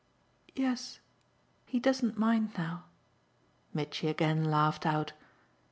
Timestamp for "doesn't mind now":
1.79-2.85